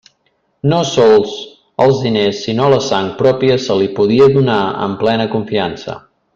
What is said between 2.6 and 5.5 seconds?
la sang pròpia, se li podia donar amb plena